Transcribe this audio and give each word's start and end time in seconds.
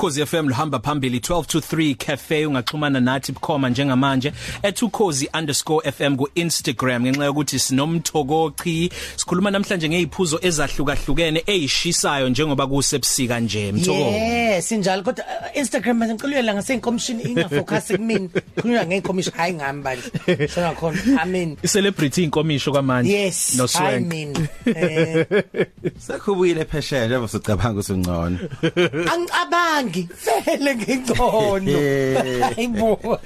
ukhozi 0.00 0.26
FM 0.26 0.48
luhamba 0.48 0.78
phambili 0.78 1.18
12 1.18 1.44
to 1.46 1.58
3 1.58 1.94
cafe 1.94 2.46
ungaxhumana 2.46 3.00
nathi 3.00 3.32
bukhoma 3.32 3.68
njengamanje 3.68 4.32
@ukhozi_fm 4.62 6.16
ku 6.16 6.28
Instagram 6.34 7.02
ngenxa 7.02 7.24
yokuthi 7.24 7.58
sinomthokochi 7.58 8.90
sikhuluma 9.16 9.50
namhlanje 9.50 9.88
ngeziphuzo 9.88 10.38
ezahlukahlukene 10.42 11.42
ezishisayo 11.46 12.28
njengoba 12.28 12.66
kusebusika 12.66 13.40
nje 13.40 13.72
mthoko 13.72 13.98
Yes 13.98 14.68
sinjalo 14.68 15.02
kodwa 15.02 15.24
uh, 15.24 15.56
Instagram 15.56 15.96
manje 15.98 16.14
ngicela 16.14 16.54
ngasenkomishini 16.54 17.22
ingafocus 17.22 17.86
kumina. 17.96 18.28
Khulunywa 18.60 18.86
ngekomishini 18.86 19.36
hayi 19.36 19.54
ngami 19.54 19.82
banje 19.82 20.48
shona 20.48 20.72
khona. 20.72 21.22
Amen 21.22 21.56
celebrity 21.56 22.24
inkomisho 22.24 22.72
kwamanje. 22.72 23.12
Yes 23.12 23.54
no 23.58 23.64
I 23.64 23.68
swank. 23.68 24.06
mean 24.06 24.48
eh 24.66 25.26
Sakhubuyile 25.98 26.64
phesheya 26.64 27.06
njengoba 27.06 27.28
sicabanga 27.28 27.80
ukuthi 27.80 27.92
ungcono. 27.92 28.38
angicabangi. 29.12 29.89
Vele 30.46 30.74
ngingcono 30.76 31.72
hayibo 32.44 33.18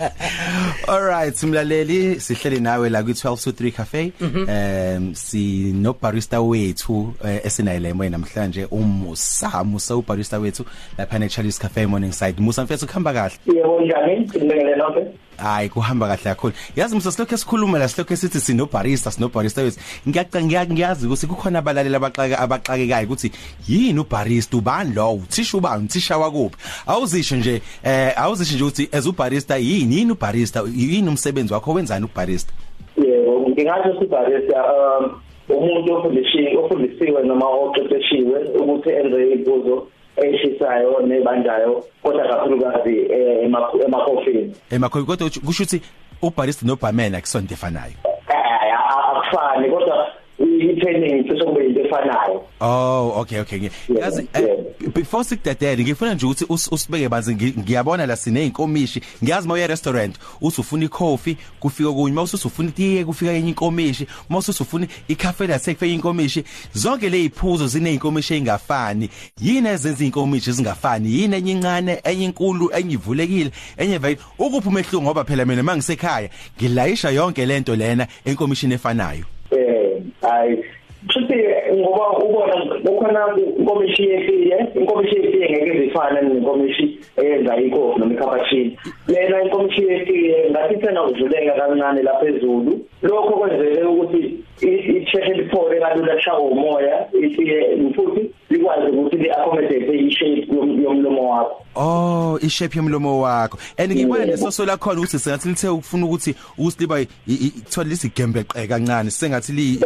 Alright, 0.89 1.35
simlaleli 1.35 2.21
sihleli 2.21 2.61
nawe 2.61 2.91
la 2.91 3.03
kwi12 3.03 3.45
to 3.45 3.51
3 3.51 3.73
cafe. 3.73 4.13
Um 4.21 5.15
si 5.15 5.73
no 5.73 5.95
barista 6.03 6.41
wethu 6.41 7.15
eh, 7.25 7.41
esinayile 7.45 7.89
emoyeni 7.89 8.13
namhlanje 8.17 8.65
umusa 8.71 9.65
Musa 9.65 9.97
ubarista 9.97 10.39
wethu 10.39 10.65
lapha 10.99 11.19
ne 11.19 11.29
Charlie's 11.29 11.59
Cafe 11.59 11.87
Morning 11.87 12.13
Side. 12.13 12.41
Musa 12.43 12.65
mfethu 12.65 12.87
kuhamba 12.87 13.13
kahle. 13.13 13.35
Yebo 13.47 13.81
njani? 13.81 14.21
Ngibengele 14.21 14.77
lonke. 14.77 15.01
Hayi 15.37 15.69
kuhamba 15.69 16.07
kahle 16.07 16.25
kakhulu. 16.25 16.53
Yazi 16.77 16.95
Musa 16.95 17.13
silokho 17.13 17.35
esikhuluma 17.35 17.79
la 17.79 17.89
silokho 17.89 18.17
sithi 18.17 18.41
sino 18.41 18.67
barista 18.67 19.11
sino 19.11 19.29
barista 19.29 19.63
wethu. 19.63 19.81
Ngiyacanga 20.09 20.67
ngiyazi 20.67 21.07
ukuthi 21.07 21.27
kukhona 21.27 21.59
abalaleli 21.59 21.97
abaxaka 21.97 22.39
abaxakekayo 22.39 23.07
ukuthi 23.07 23.31
yini 23.69 24.01
ubarista 24.01 24.57
ubani 24.57 24.95
lo 24.95 25.15
uthisha 25.15 25.59
ubani 25.59 25.85
uthisha 25.85 26.19
wakuphi. 26.19 26.57
Awuzisho 26.87 27.37
nje 27.37 27.63
eh 27.85 28.13
awuzisho 28.17 28.55
nje 28.55 28.65
ukuthi 28.65 28.89
as 28.93 29.07
ubarista 29.07 29.57
yini 29.57 29.97
yini 29.97 30.13
ubarista 30.13 30.63
yini 30.77 31.09
umsebenzi 31.09 31.53
wakho 31.53 31.73
wenzani 31.73 32.05
ubarista? 32.05 32.53
Yebo, 32.97 33.49
ngingasho 33.51 33.91
ukuthi 33.91 34.07
barista 34.07 34.65
um 34.65 35.21
umuntu 35.49 35.93
ofundisiwe 35.93 36.57
ofundisiwe 36.57 37.23
noma 37.23 37.47
oqeqeshiwe 37.47 38.39
ukuthi 38.61 38.91
enze 38.91 39.33
izibuzo 39.33 39.87
eshisayo 40.17 41.01
nebandayo 41.07 41.85
kodwa 42.03 42.29
kakhulukazi 42.29 42.99
eh, 42.99 43.45
emakho- 43.49 43.85
emakhofini. 43.85 44.55
Emakhoyi 44.71 45.05
kodwa 45.05 45.27
utsho- 45.29 45.41
kusho 45.47 45.63
ukuthi 45.65 45.83
ubarista 46.23 46.67
nobarman 46.67 47.15
akusonto 47.15 47.55
efanayo. 47.55 47.93
Eh 48.29 48.75
akufani 48.89 49.71
kodwa 49.71 50.09
i-training 50.39 51.29
sesokube 51.29 51.67
into 51.67 51.81
efanayo. 51.81 52.45
Oh 52.61 53.13
okay 53.21 53.41
okay 53.41 53.59
ngi- 53.59 53.71
Yeah, 53.89 54.03
yazi 54.05 54.29
yeah. 54.35 54.51
eh, 54.51 54.64
before 54.87 55.25
sikudedele 55.25 55.83
ngifuna 55.85 56.15
nje 56.15 56.27
ukuthi 56.27 56.45
us- 56.45 56.69
usibeke 56.73 57.09
banzi 57.09 57.35
ngi- 57.35 57.59
ngiyabona 57.59 58.07
la 58.07 58.17
sine 58.17 58.47
inkomishi 58.47 59.01
ngiyazi 59.25 59.49
mawuye 59.49 59.67
restaurant 59.67 60.17
usufuna 60.41 60.85
icoffee 60.85 61.37
kufika 61.61 61.93
kunye 61.93 62.15
mawusuthi 62.15 62.47
ufuna 62.47 62.69
itiye 62.69 63.05
kufika 63.05 63.33
enye 63.33 63.49
inkomishi. 63.49 64.07
Mawusuthi 64.29 64.63
ufuna 64.63 64.87
icafe 65.09 65.47
la 65.47 65.59
sekufika 65.59 65.87
inkomishi. 65.87 66.45
Zonke 66.75 67.11
le 67.11 67.23
ziphuzo 67.23 67.67
zine 67.67 67.93
inkomishi 67.95 68.35
engafani 68.35 69.09
yini 69.41 69.69
ezenza 69.69 70.05
inkomishi 70.05 70.53
zingafani? 70.53 71.09
Yini 71.21 71.37
enye 71.37 71.53
incane 71.53 72.01
enye 72.05 72.25
inkulu 72.25 72.71
enye 72.77 72.95
ivulekile 72.95 73.51
enye 73.77 73.99
vele? 73.99 74.19
Ukuphi 74.39 74.69
umehluko 74.69 75.03
ngoba 75.03 75.25
phela 75.25 75.45
mina 75.45 75.63
mangisekhaya 75.63 76.29
ngilayisha 76.59 77.11
yonke 77.11 77.47
lento 77.47 77.77
lena 77.77 78.07
enkomishini 78.25 78.75
efanayo? 78.75 79.25
Eh 79.51 80.03
hayi. 80.23 80.65
Futhi 81.13 81.35
ngoba 81.77 82.19
ubona 82.19 82.84
kukhona 83.05 83.39
inkomishi 83.59 84.03
yetiye 84.03 84.67
inkomishi 84.75 85.17
yetiye 85.17 85.51
ngeke 85.51 85.81
zifana 85.81 86.21
nenkomishi 86.23 86.99
eyenza 87.17 87.57
ikofi 87.57 88.01
noma 88.01 88.15
icappuccino 88.15 88.71
lena 89.09 89.43
inkomishi 89.43 89.83
yetiye 89.87 90.51
ngathi 90.51 90.81
sena 90.87 91.03
uvuleka 91.05 91.53
kancane 91.53 92.03
lapha 92.03 92.27
ezulu 92.27 92.81
lokho 93.03 93.31
kwenzele 93.37 93.85
ukuthi 93.85 94.35
i-chef 94.63 95.29
liphole 95.37 95.81
kalula 95.81 96.15
lishawa 96.15 96.41
umoya 96.41 97.07
itiye 97.23 97.77
futhi 97.97 98.31
likwazi 98.51 98.87
ukuthi 98.91 99.17
li-accommodate 99.17 99.99
i-shape 99.99 100.47
yom- 100.53 100.83
yomlomo 100.85 101.31
wakho 101.31 101.61
Oh, 101.77 102.39
ishape 102.43 102.77
yomlomo 102.79 103.21
wakho. 103.21 103.59
And 103.79 103.91
ngibona 103.93 104.21
Yebo. 104.25 104.31
lesoso 104.33 104.65
lakho 104.67 104.91
ukuthi 104.91 105.19
sengathi 105.19 105.49
lithe 105.49 105.69
ukufuna 105.69 106.07
ukuthi 106.07 106.35
usiliba 106.59 107.01
ithola 107.27 107.89
lisigembeqe 107.89 108.67
kancane 108.69 109.11
sengathi 109.11 109.53
li 109.53 109.79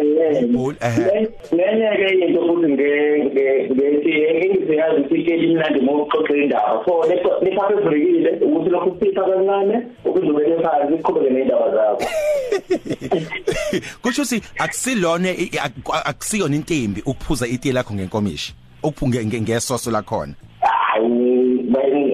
eh 0.80 1.28
lenye 1.52 1.88
ke 1.96 2.26
into 2.28 2.40
engiziyazi 4.86 5.00
ukuthi 5.00 5.32
elimnandi 5.32 5.80
mokuxoxa 5.80 6.36
indaba 6.36 6.84
so 6.84 7.04
lekhaphe 7.42 7.74
evulekile 7.74 8.30
ukuthi 8.42 8.70
lokhu 8.70 8.96
sipha 9.00 9.22
kancane 9.22 9.76
ukuzobele 10.04 10.56
phansi 10.62 10.96
siqhubeke 10.96 11.30
nendaba 11.30 11.70
zakho 11.74 12.04
kusho 14.02 14.22
ukuthi 14.22 14.42
akusilone 14.58 15.30
i- 15.32 15.50
i- 15.52 15.58
aku- 15.58 15.94
akusiyona 16.04 16.56
intembi 16.56 17.00
ukuphuza 17.06 17.46
itiye 17.46 17.74
lakho 17.74 17.94
ngenkomishi. 17.94 18.54
Ukuphunge 18.82 19.24
nge- 19.24 19.40
ngesoso 19.40 19.90
lakhona. 19.90 20.34
hayi 20.60 21.08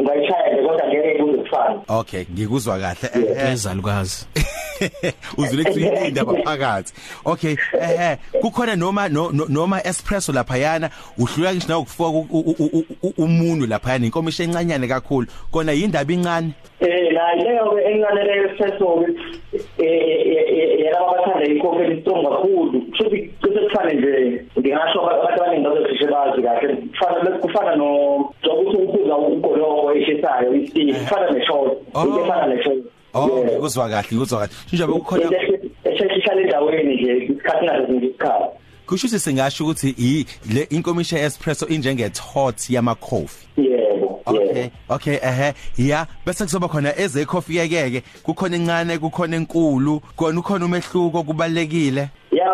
ngayishaya 0.03 0.57
kodwa 0.67 0.89
ngeke 0.89 1.19
kuze 1.23 1.39
kufane 1.39 1.79
Okay, 1.89 2.25
ngikuzwa 2.33 2.79
kahle. 2.79 3.09
Eh, 3.15 3.37
eh. 3.47 3.53
ezalukazi 3.53 4.27
uzule 5.39 5.65
kuthi 5.65 5.81
indaba 6.09 6.35
phakathi 6.45 6.93
okay 7.25 7.57
eh 7.81 8.17
kukhona 8.41 8.77
noma 8.77 9.09
no- 9.09 9.31
no- 9.33 9.47
noma 9.49 9.81
espresso 9.87 10.33
lapha 10.33 10.57
yana 10.59 10.91
uhlula 11.19 11.53
ngisho 11.55 11.69
nawe 11.69 11.81
ukufaka 11.81 12.11
u- 12.11 12.27
u- 12.31 12.57
u- 12.59 12.85
u- 13.03 13.15
umuntu 13.19 13.67
lapha 13.67 13.93
yana 13.93 14.07
inkomishi 14.07 14.43
encanyane 14.43 14.89
kakhulu. 14.89 15.27
Kona 15.51 15.73
yindaba 15.73 16.13
incane 16.13 16.53
eh 16.81 17.13
la 17.13 17.35
leyo 17.35 17.71
ke 17.71 17.81
enganele 17.91 18.33
espresso 18.51 19.07
eh 19.79 20.85
yalabo 20.85 21.11
abathanda 21.11 21.47
ikhofi 21.47 21.83
elistrong 21.85 22.23
kakhulu 22.25 22.83
futhi 22.99 23.19
kusefane 23.41 23.95
nje 23.95 24.45
ngingasho 24.59 25.01
abantu 25.11 25.43
abaningi 25.43 25.65
bazosishe 25.69 26.07
bazi 26.07 26.43
kahle. 26.43 26.77
Kufana 26.77 27.31
kufana 27.39 27.77
no 27.77 27.89
zokuthi 28.45 28.77
ukuphuza 28.77 29.17
ugoloko 29.17 29.93
eshisayo 29.95 30.55
istii 30.55 30.93
kufana 30.93 31.31
neshot 31.31 31.79
Oh. 31.95 32.21
efana 32.25 32.47
neshot. 32.47 32.79
Oh 33.15 33.45
ngikuzwa 33.45 33.89
kahle 33.89 34.09
ngikuzwa 34.13 34.39
kahle. 34.39 34.53
Njengoba 34.73 34.99
kukhona 34.99 35.31
esheshisha 35.85 36.33
endaweni 36.33 36.95
nje 36.95 37.17
isikhathi 37.17 37.65
ngazo 37.65 37.93
ngisikhala 37.93 38.49
kusho 38.87 39.07
ukuthi 39.07 39.19
singasho 39.19 39.65
ukuthi 39.65 39.95
i 39.99 40.27
le 40.55 40.63
inkomishi 40.71 41.17
espresso 41.17 41.67
injenge 41.67 42.11
tot 42.11 42.71
yama 42.71 42.95
coffee 42.95 43.49
yebo. 43.57 44.21
Okay 44.27 44.71
okay 44.89 45.19
ehe 45.23 45.55
yeah 45.79 46.07
bese 46.27 46.45
kuzoba 46.45 46.69
khona 46.69 46.99
eze 46.99 47.25
coffee 47.25 47.57
yekeke. 47.57 48.03
Kukhona 48.23 48.57
incane 48.57 48.99
kukhona 48.99 49.37
enkulu 49.37 50.01
kona 50.17 50.41
ukhona 50.41 50.65
umehluko 50.65 51.23
kubalekile 51.23 52.09
ya 52.35 52.49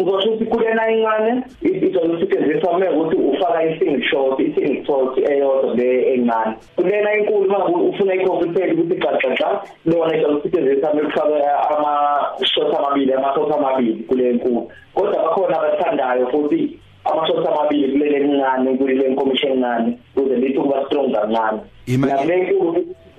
ngosho 0.00 0.28
ukuthi 0.30 0.44
kulena 0.44 0.90
incane 0.90 1.42
izosetshenziswa 1.62 2.70
uma 2.70 2.90
ukuthi 2.90 3.16
ufaka 3.16 3.62
i-single 3.64 4.02
shot 4.10 4.40
i-single 4.40 4.84
shot 4.86 5.18
eyodwa 5.30 5.74
le 5.74 6.14
encane 6.14 6.54
kulena 6.76 7.14
inkulu 7.18 7.46
uma 7.46 7.66
ufuna 7.66 8.14
ikhofi 8.14 8.48
phela 8.48 8.72
ukuthi 8.74 9.00
xaxaxa 9.00 9.48
lona 9.86 10.16
izosetshenziswa 10.16 10.92
uma 10.92 11.02
kufaka 11.02 11.68
ama-shot 11.74 12.76
amabili 12.78 13.12
ama-shot 13.12 13.52
amabili 13.52 14.02
kule 14.08 14.32
nkulu 14.32 14.70
kodwa 14.94 15.22
bakhona 15.22 15.58
abathandayo 15.58 16.26
futhi 16.26 16.78
ama-shot 17.04 17.46
amabili 17.48 17.92
kulele 17.92 18.16
encane 18.16 18.76
kulele 18.78 19.08
nkomishi 19.08 19.46
encane 19.46 19.98
ukuze 20.16 20.36
lithi 20.36 20.58
ukuba 20.58 20.86
strong 20.86 21.12
kancane 21.12 21.60
Ima- 21.86 22.08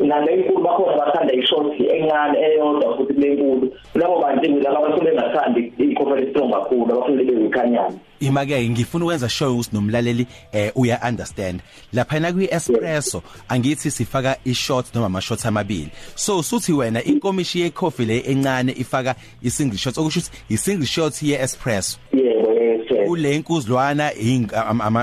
nale 0.08 0.36
nkulu 0.36 0.36
nale 0.36 0.36
nkulu 0.38 0.64
bakhona 0.64 0.98
bathanda 0.98 1.34
ishort 1.34 1.80
encane 1.80 2.40
eyodwa 2.40 2.98
futhi 2.98 3.14
kule 3.14 3.36
nkulu 3.36 3.74
labo 3.96 4.22
bantu 4.22 4.60
laba 4.60 4.78
abasuke 4.78 5.12
ngathandi 5.14 5.74
ikhofi 5.78 6.30
strong 6.30 6.52
kakhulu 6.52 6.94
abafuna 6.94 7.22
libe 7.22 7.44
yikhanyana. 7.44 7.94
Imake 8.20 8.70
ngifuna 8.70 9.06
ukwenza 9.06 9.30
show 9.30 9.54
ukuthi 9.54 9.70
nomlaleli 9.74 10.28
eh 10.52 10.72
uya 10.76 11.00
understand 11.10 11.62
lapha 11.94 12.20
na 12.20 12.34
kwi 12.34 12.48
espresso 12.52 13.22
angithi 13.50 13.92
sifaka 13.92 14.38
i-shot 14.46 14.96
noma 14.96 15.06
ama 15.06 15.22
shots 15.22 15.46
amabili. 15.46 15.90
So 16.16 16.44
suthi 16.44 16.74
wena 16.74 17.04
inkomishi 17.04 17.62
ye 17.62 17.70
coffee 17.70 18.06
le 18.06 18.20
encane 18.20 18.72
ifaka 18.72 19.16
i-single 19.44 19.78
shot 19.78 19.98
okusho 19.98 20.20
ukuthi 20.20 20.32
i-single 20.50 20.86
shot 20.86 21.24
ye 21.24 21.42
espresso 21.42 21.98
yebo 22.14 22.54
yes 22.54 23.08
kule 23.08 23.36
inkuzlwana 23.36 24.12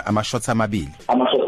ama 0.06 0.24
shots 0.24 0.48
amabili. 0.48 0.88
Ama-short 1.08 1.47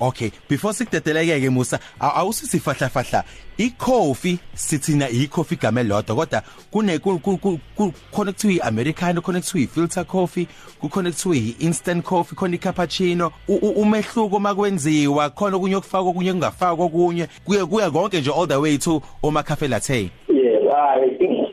Okay 0.00 0.30
before 0.48 0.72
sikudedeleke 0.74 1.40
ke 1.40 1.50
Musa 1.50 1.78
aw- 2.00 2.20
awusisifahla 2.20 2.88
fahla 2.88 3.24
icoffee 3.58 4.38
sithina 4.54 5.08
icoffee 5.08 5.56
game 5.56 5.82
lodwa 5.82 6.16
kodwa 6.16 6.42
kune 6.70 6.98
kuthiwa 6.98 8.52
iAmericano 8.52 9.20
kuthiwa 9.22 9.62
ifilter 9.64 10.04
coffee 10.04 10.46
kuthiwa 10.80 11.36
iinstant 11.36 12.04
coffee 12.04 12.34
khona 12.36 12.54
icappuccino. 12.54 13.32
Umehluko 13.48 14.38
makwenziwa 14.40 15.30
khona 15.30 15.58
kunye 15.58 15.76
okufakwa 15.76 16.12
kunye 16.12 16.32
kungafakwa 16.32 16.88
kunye 16.88 17.26
kuya 17.44 17.66
kuya 17.66 17.90
konke 17.90 18.20
nje 18.20 18.30
all 18.30 18.46
the 18.48 18.56
way 18.56 18.78
to 18.78 19.02
oma 19.22 19.42
cafe 19.42 19.68
latte 19.68 20.10
yebo 20.28 20.70
hayi 20.70 21.10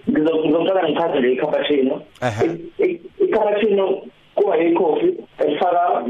ngizongicela 0.10 0.90
ngichazele 0.90 1.34
i-cappuccino. 1.34 2.02
Ehhe. 2.22 2.46
I- 2.46 2.84
i- 2.84 3.02
i-cappuccino 3.24 4.02
kuba 4.36 4.58
yi-coffee 4.58 5.14
efaka 5.40 6.04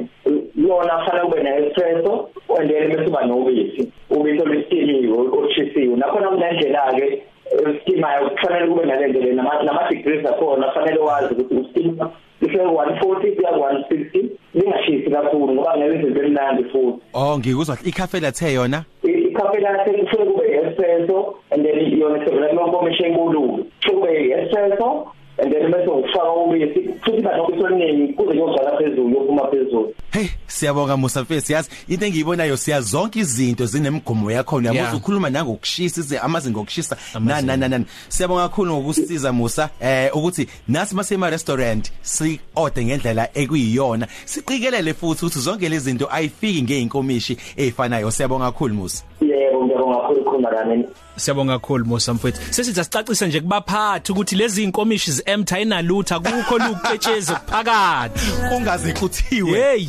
yona 0.55 1.05
fanele 1.53 1.69
kube 1.69 1.83
ne-espresso 2.03 2.29
and 2.59 2.69
then 2.69 2.89
bese 2.89 3.07
uba 3.07 3.25
nobisi 3.25 3.91
ubisi 4.09 4.41
olusitiliwe 4.41 5.17
olushisiwe 5.17 5.95
nakhona 5.95 6.29
kunendlela 6.29 6.93
ke 6.93 7.23
estimayo 7.67 8.29
kufanele 8.29 8.67
kube 8.67 8.85
nalendlela 8.85 9.33
nama 9.33 9.63
nama 9.63 9.89
degrees 9.89 10.25
akhona 10.25 10.67
kufanele 10.67 10.99
wazi 10.99 11.33
ukuthi 11.33 11.55
ustima 11.55 12.11
kuhle 12.39 12.63
140 12.63 13.35
kuya 13.35 13.51
160 13.51 14.29
lingashisi 14.53 15.09
kakhulu 15.09 15.53
ngoba 15.53 15.77
ngeke 15.77 15.95
izinto 15.95 16.23
emnandi 16.23 16.63
futhi. 16.63 16.99
Oh 17.13 17.39
ngikuzwa 17.39 17.77
ikhafe 17.85 18.19
lathe 18.19 18.53
yona? 18.53 18.83
Ikhafe 19.03 19.59
lakhe 19.59 19.91
kufanele 19.91 20.25
kube 20.25 20.51
espresso 20.51 21.35
and 21.51 21.65
then 21.65 21.99
yona 21.99 22.25
sevela 22.25 22.47
kunkomishini 22.47 23.09
enkulu 23.09 23.65
kube 23.89 24.29
espresso 24.29 25.07
and 25.37 25.53
then 25.53 25.71
bese 25.71 25.89
ufaka 25.89 26.31
ubisi 26.31 26.89
futhi 27.01 27.21
banokho 28.03 28.13
oluningi 28.13 28.13
kuze 28.13 28.31
kuyogcwala 28.31 28.77
phezulu 28.77 29.09
yophuma 29.09 29.47
phezulu. 29.47 29.93
Hey 30.11 30.27
siyabonga 30.47 30.97
Musa 30.97 31.21
Mfesi. 31.21 31.53
Yazi 31.53 31.69
into 31.87 32.05
engiyibona 32.05 32.57
siya 32.57 32.81
zonke 32.81 33.19
izinto 33.19 33.65
zinemgomo 33.65 34.31
yakho 34.31 34.61
Yeah. 34.61 34.75
uyabona 34.75 34.97
ukhuluma 34.97 35.29
nangokushisa 35.29 36.01
ize 36.01 36.19
amazinga 36.19 36.59
okushisa. 36.59 36.97
Nani 37.19 37.47
nani 37.47 37.69
nani 37.69 37.85
siyabonga 38.09 38.49
kakhulu 38.49 38.73
ngokusiza 38.75 39.33
Musa. 39.33 39.69
Eh 39.81 40.15
ukuthi 40.15 40.47
nasi 40.67 40.95
masema 40.95 41.29
restaurant 41.29 41.91
si 42.01 42.39
order 42.55 42.83
ngendlela 42.83 43.29
ekuyiyona. 43.33 44.07
Siqikelele 44.25 44.93
futhi 44.93 45.25
ukuthi 45.25 45.39
zonke 45.39 45.69
lezi 45.69 45.85
zinto 45.85 46.07
ayifiki 46.11 46.61
ngeinkomishi 46.61 47.37
ezifanayo 47.57 48.11
siyabonga 48.11 48.45
kakhulu 48.51 48.75
Musa. 48.75 49.03
Yebo 49.37 49.65
ngiyabonga 49.65 49.97
kakhulu 50.01 50.23
khona 50.23 50.51
nami 50.51 50.85
Siyabonga 51.15 51.59
kakhulu 51.59 51.85
Musa 51.85 52.13
mfethu. 52.13 52.41
Sesithi 52.53 52.79
asicacise 52.79 53.27
nje 53.27 53.41
kubaphathi 53.41 54.11
ukuthi 54.11 54.35
lezi 54.35 54.63
inkomishi 54.63 55.11
zeMtha 55.11 55.59
inalutha 55.59 56.19
kukho 56.19 56.57
luketshezi 56.57 57.33
phakathi. 57.45 58.25
kungaze 58.49 58.93
kuthiwe 58.93 59.59
Hey. 59.59 59.87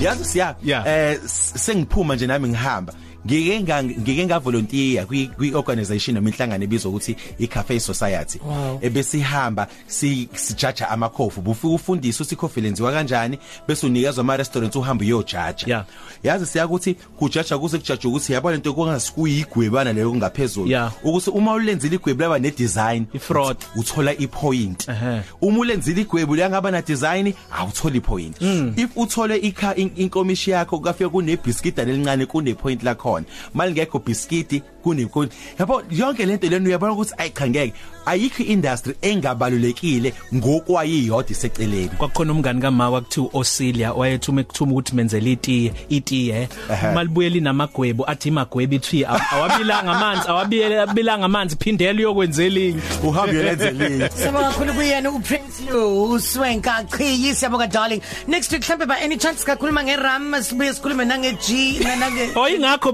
yazi 0.00 0.24
siya 0.24 0.54
Yeah. 0.64 0.86
eh 0.86 1.18
s- 1.24 1.52
sengiphuma 1.56 2.14
nje 2.14 2.26
nami 2.26 2.48
ngihamba 2.48 2.92
ngike 3.28 3.60
nga 3.60 3.82
ngike 3.84 4.24
nga 4.26 4.38
volunteer 4.38 5.06
kwi 5.06 5.26
kwi 5.26 5.54
organization 5.54 6.14
noma 6.16 6.28
inhlangano 6.30 6.64
ebizwa 6.64 6.90
ukuthi 6.90 7.16
i 7.38 7.46
Cafe 7.46 7.80
Society 7.80 8.38
Wow. 8.46 8.78
ebesihamba 8.82 9.66
si 9.86 10.28
sijaja 10.34 10.88
amakhofu 10.88 11.40
bufika 11.40 11.68
ufundisa 11.68 12.24
ukuthi 12.24 12.34
ikhofi 12.34 12.60
lenziwa 12.60 12.92
kanjani 12.92 13.38
bese 13.68 13.86
unikezwa 13.86 14.20
ama 14.20 14.36
restaurants 14.36 14.76
uhamba 14.76 15.04
uyojaja 15.04 15.64
Yeah. 15.66 15.84
yazi 16.22 16.46
siya 16.46 16.66
ukuthi 16.66 16.94
kujaja 16.94 17.58
kuze 17.58 17.78
kujaja 17.78 18.08
ukuthi 18.08 18.32
yabona 18.32 18.56
into 18.56 18.74
kungasikuyigwebana 18.74 19.92
leyo 19.92 20.10
kungaphezulu 20.10 20.68
Yeah. 20.70 20.92
ukuthi 21.04 21.30
uma 21.30 21.52
ulenzile 21.52 21.94
igwebu 21.96 22.22
laba 22.22 22.38
ne 22.38 22.50
design 22.50 23.04
I-fraud. 23.14 23.56
uthola 23.76 24.12
i 24.18 24.26
point 24.26 24.88
Ehhe. 24.88 25.20
uma 25.40 25.58
ulenzile 25.58 26.00
igwebu 26.00 26.36
langaba 26.36 26.70
na 26.70 26.82
design 26.82 27.34
awutholi 27.58 28.00
point 28.00 28.36
if 28.76 28.90
uthole 28.96 29.36
ikha 29.36 29.74
in- 29.76 29.90
inkomishi 29.96 30.50
yakho 30.50 30.78
kafika 30.78 31.08
kune 31.10 31.36
biscuit 31.36 31.78
elincane 31.78 32.26
kune 32.26 32.54
point 32.54 32.82
la 32.82 32.94
khona. 33.18 33.26
Malingekho 33.54 33.98
biscuit 34.04 34.62
kune 34.82 35.06
point 35.06 35.32
yabo 35.58 35.82
yonke 35.90 36.26
lento 36.26 36.48
lena 36.48 36.68
uyabona 36.68 36.92
ukuthi 36.92 37.14
ayichangeke 37.18 37.74
ayikho 38.06 38.42
industry 38.42 38.94
engabalulekile 39.02 40.14
ngokwayiyodwa 40.34 41.30
iseceleni 41.30 41.88
kwakukhona 41.88 42.32
umngani 42.32 42.60
kama 42.60 42.90
kwakuthiwa 42.90 43.28
Osilia 43.32 43.92
wayethuma 43.92 44.40
ekuthuma 44.40 44.72
ukuthi 44.72 44.94
menzele 44.94 45.32
itiye 45.32 45.72
itiye 45.88 46.48
Ehhe. 46.70 46.94
malibuyela 46.94 47.36
inamagwebo 47.36 48.04
athi 48.10 48.28
imagwebo 48.28 48.74
ithi 48.74 49.04
awabilanga 49.04 49.92
amanzi 49.92 50.28
awabilanga 50.28 51.24
amanzi 51.24 51.56
phindela 51.56 51.98
uyokwenzela 51.98 52.60
inye 52.60 52.80
uhambe 53.04 53.32
uyolenzelile 53.32 54.10
Siyabonga 54.16 54.48
kakhulu 54.48 54.74
kuyena 54.74 55.10
uPrince 55.10 55.58
Lou 55.70 56.10
uswenka 56.12 56.84
chiyi 56.84 57.34
siyabonga 57.34 57.66
darling. 57.66 58.00
Next 58.26 58.52
week 58.52 58.62
mhlambe 58.62 58.86
by 58.86 59.04
any 59.04 59.16
chance 59.16 59.44
kakhuluma 59.44 59.84
ngeRam 59.84 60.42
sibuye 60.42 60.74
sikhulume 60.74 61.04
nange 61.04 61.32
G 61.32 61.78
nange 61.98 62.30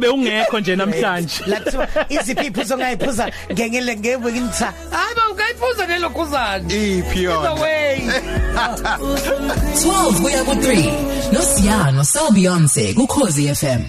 oyingakho 0.07 0.25
beungekho 0.25 0.61
nje 0.61 0.77
namhlanje 0.77 1.43
Lathiwa 1.47 1.89
iziphi 2.09 2.47
iphuzo 2.47 2.79
ngayiphuza 2.79 3.31
ngengele 3.53 3.97
ngewekinta. 3.97 4.73
Hayi 4.91 5.15
ba 5.17 5.23
ungayiphuza 5.31 5.87
lelo 5.87 6.11
khuzani. 6.11 6.99
iphi 6.99 7.23
yona 7.23 7.55
The 7.55 7.63
way. 7.63 8.01
12 8.95 10.21
kuya 10.23 10.45
ku 10.45 10.53
3 10.53 11.33
noSiyano 11.33 12.05
so 12.05 12.31
Beyonce 12.31 12.95
ku 12.95 13.07
Khosi 13.07 13.49
FM 13.55 13.83